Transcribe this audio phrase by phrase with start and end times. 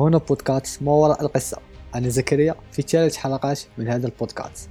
[0.00, 1.58] هنا بودكاست ما وراء القصة.
[1.94, 4.70] أنا زكريا في ثالث حلقات من هذا البودكاست.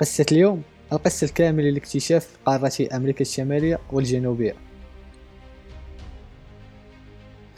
[0.00, 0.62] قصة اليوم
[0.92, 4.54] القصة الكاملة لاكتشاف قارتي أمريكا الشمالية والجنوبية.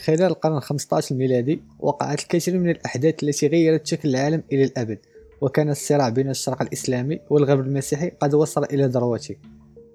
[0.04, 4.98] خلال القرن 15 الميلادي وقعت الكثير من الأحداث التي غيرت شكل العالم إلى الأبد
[5.40, 9.36] وكان الصراع بين الشرق الإسلامي والغرب المسيحي قد وصل إلى ذروته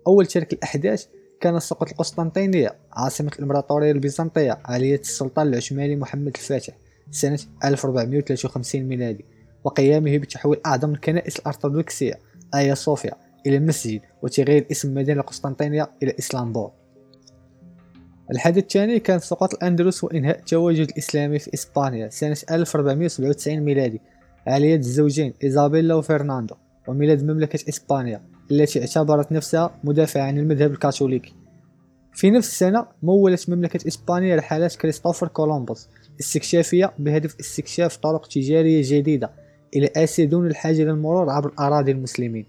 [0.08, 1.06] أول تلك الأحداث
[1.42, 6.74] كان سقوط القسطنطينية عاصمة الإمبراطورية البيزنطية يد السلطان العثماني محمد الفاتح
[7.12, 9.26] سنة 1453 ميلادي
[9.64, 12.20] وقيامه بتحويل أعظم الكنائس الأرثوذكسية
[12.56, 13.14] آيا صوفيا
[13.48, 16.72] إلى مسجد وتغيير اسم مدينة القسطنطينية إلى إسلامبول.
[18.32, 24.02] الحدث الثاني كان سقوط الأندلس وإنهاء التواجد الإسلامي في إسبانيا سنة 1497 ميلادي
[24.48, 26.56] يد الزوجين إيزابيلا وفرناندو
[26.88, 28.37] وميلاد مملكة إسبانيا.
[28.52, 31.34] التي اعتبرت نفسها مدافعة عن المذهب الكاثوليكي
[32.14, 35.88] في نفس السنة مولت مملكة إسبانيا رحلات كريستوفر كولومبوس
[36.20, 39.32] استكشافية بهدف استكشاف طرق تجارية جديدة
[39.76, 42.46] إلى آسيا دون الحاجة للمرور عبر الأراضي المسلمين.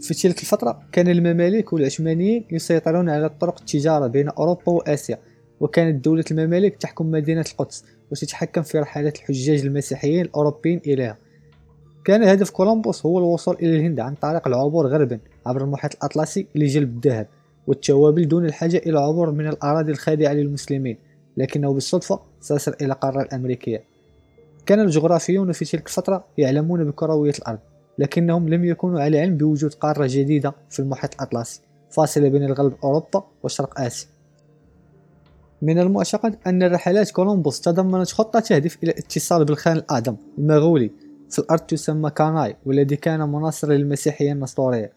[0.00, 5.18] في تلك الفترة كان المماليك والعثمانيين يسيطرون على طرق التجارة بين أوروبا وآسيا
[5.60, 11.18] وكانت دولة المماليك تحكم مدينة القدس وتتحكم في رحلات الحجاج المسيحيين الأوروبيين إليها.
[12.04, 16.96] كان هدف كولومبوس هو الوصول إلى الهند عن طريق العبور غربا عبر المحيط الأطلسي لجلب
[16.96, 17.26] الذهب
[17.66, 20.96] والتوابل دون الحاجة إلى عبور من الأراضي الخاضعة للمسلمين
[21.36, 23.84] لكنه بالصدفة سيصل إلى القارة الأمريكية.
[24.66, 27.58] كان الجغرافيون في تلك الفترة يعلمون بكروية الأرض
[27.98, 33.24] لكنهم لم يكونوا على علم بوجود قارة جديدة في المحيط الأطلسي فاصلة بين الغرب أوروبا
[33.42, 34.08] وشرق آسيا.
[35.62, 40.90] من المعتقد أن رحلات كولومبوس تضمنت خطة تهدف إلى الاتصال بالخان الأعظم المغولي
[41.32, 44.92] في الأرض تسمى كاناي والذي كان مناصرا للمسيحية النسطورية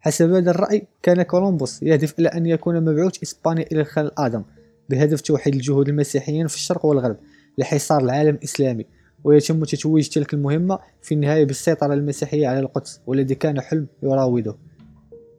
[0.00, 4.42] حسب هذا الرأي كان كولومبوس يهدف إلى أن يكون مبعوث إسبانيا إلى الخان الأعظم
[4.90, 7.16] بهدف توحيد الجهود المسيحيين في الشرق والغرب
[7.58, 8.86] لحصار العالم الإسلامي.
[9.24, 14.56] ويتم تتويج تلك المهمة في النهاية بالسيطرة المسيحية على القدس والذي كان حلم يراوده.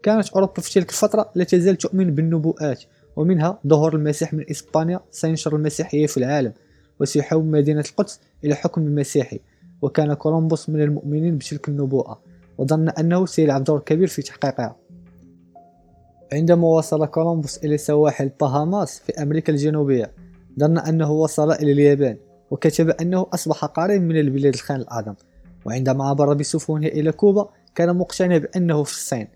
[0.04, 2.84] كانت أوروبا في تلك الفترة لا تزال تؤمن بالنبوءات
[3.16, 6.54] ومنها ظهور المسيح من إسبانيا سينشر المسيحية في العالم
[7.00, 9.40] وسيحول مدينة القدس إلى حكم مسيحي.
[9.82, 12.22] وكان كولومبوس من المؤمنين بتلك النبوءة
[12.58, 14.76] وظن أنه سيلعب دور كبير في تحقيقها
[16.34, 20.12] عندما وصل كولومبوس إلى سواحل باهاماس في أمريكا الجنوبية
[20.60, 22.18] ظن أنه وصل إلى اليابان
[22.52, 25.14] وكتب أنه أصبح قريب من البلاد الخان الأعظم
[25.66, 29.28] وعندما عبر بسفنه إلى كوبا كان مقتنع بأنه في الصين.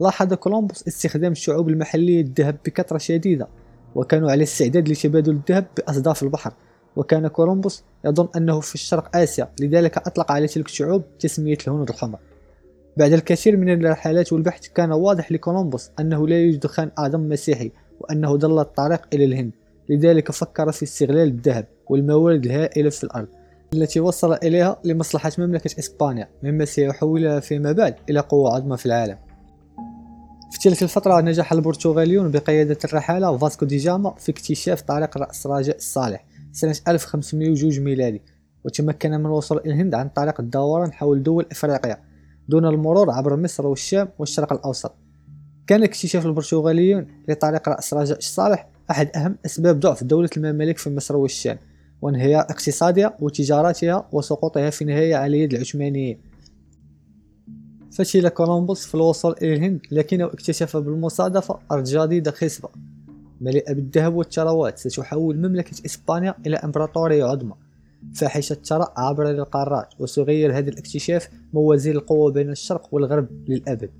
[0.00, 3.48] لاحظ كولومبوس استخدام الشعوب المحلية الذهب بكثرة شديدة
[3.94, 6.52] وكانوا على استعداد لتبادل الذهب بأصداف البحر.
[6.96, 9.48] وكان كولومبوس يظن أنه في الشرق آسيا.
[9.60, 12.18] لذلك أطلق على تلك الشعوب تسمية الهنود الحمر
[12.96, 18.36] بعد الكثير من الرحلات والبحث كان واضح لكولومبوس أنه لا يوجد خان أعظم مسيحي وأنه
[18.36, 19.52] ضل الطريق إلى الهند.
[19.88, 23.28] لذلك فكر في استغلال الذهب والموارد الهائلة في الأرض
[23.74, 29.18] التي وصل إليها لمصلحة مملكة إسبانيا مما سيحولها فيما بعد إلى قوة عظمى في العالم.
[30.50, 35.76] في تلك الفترة نجح البرتغاليون بقيادة الرحالة فاسكو دي جاما في اكتشاف طريق رأس رجاء
[35.76, 36.24] الصالح.
[36.56, 38.22] سنة 1502 ميلادي
[38.64, 41.98] وتمكن من الوصول إلى الهند عن طريق الدوران حول دول إفريقيا
[42.48, 44.94] دون المرور عبر مصر والشام والشرق الأوسط.
[45.66, 51.16] كان اكتشاف البرتغاليون لطريق رأس رجاء الصالح أحد أهم أسباب ضعف دولة المماليك في مصر
[51.16, 51.58] والشام
[52.02, 56.18] وانهيار اقتصادها وتجارتها وسقوطها في النهاية على يد العثمانيين.
[57.92, 62.68] فشل كولومبوس في الوصول إلى الهند لكنه اكتشف بالمصادفة أرض جديدة خصبة.
[63.40, 64.78] مليئة بالذهب والثروات.
[64.78, 67.54] ستحول مملكة إسبانيا إلى إمبراطورية عظمى.
[68.14, 73.90] فاحشة الثراء عبر القارات وسيغير هذا الاكتشاف موازين القوة بين الشرق والغرب للأبد.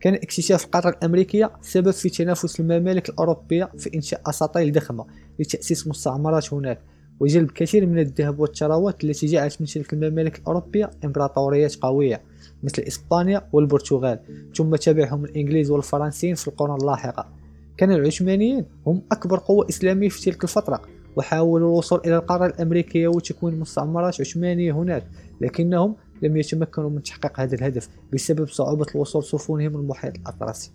[0.00, 5.06] كان اكتشاف القارة الأمريكية سبب في تنافس الممالك الأوروبية في إنشاء أساطيل ضخمة
[5.38, 6.80] لتأسيس مستعمرات هناك
[7.20, 12.22] وجلب كثير من الذهب والثروات التي جعلت من تلك الممالك الأوروبية إمبراطوريات قوية
[12.62, 14.18] مثل إسبانيا والبرتغال.
[14.56, 17.41] ثم تبعهم الإنجليز والفرنسيين في القرون اللاحقة.
[17.76, 20.82] كان العثمانيين هم أكبر قوة إسلامية في تلك الفترة
[21.16, 25.06] وحاولوا الوصول إلى القارة الأمريكية وتكوين مستعمرات عثمانية هناك
[25.40, 30.72] لكنهم لم يتمكنوا من تحقيق هذا الهدف بسبب صعوبة الوصول سفنهم المحيط الأطلسي.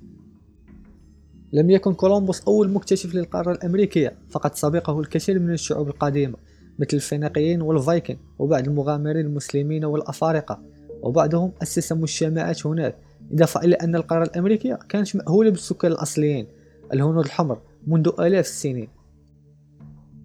[1.54, 6.38] لم يكن كولومبوس أول مكتشف للقارة الأمريكية فقد سبقه الكثير من الشعوب القديمة
[6.80, 10.60] مثل الفينيقيين والفايكن وبعض المغامرين المسلمين والأفارقة
[11.02, 12.96] وبعضهم أسس مجتمعات هناك
[13.34, 16.48] إضافة إلى أن القارة الأمريكية كانت مأهولة بالسكان الأصليين.
[16.94, 18.88] الهنود الحمر منذ آلاف السنين.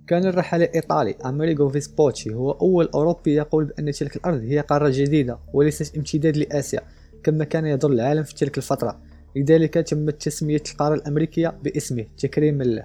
[0.06, 5.38] كان الرحالة الإيطالي أمريغو فيسبوتشي هو أول أوروبي يقول بأن تلك الأرض هي قارة جديدة
[5.52, 6.80] وليست امتداد لآسيا
[7.22, 9.00] كما كان يظن العالم في تلك الفترة.
[9.36, 12.84] لذلك تمت تسمية القارة الأمريكية باسمه تكريما له